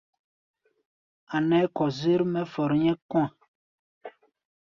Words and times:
A̧ 1.35 1.39
nɛɛ́ 1.47 1.71
kɔzér 1.75 2.21
mɛ́ 2.31 2.43
fɔr 2.51 2.71
nyɛ́k 2.81 2.99
kɔ̧́-a̧. 3.11 3.31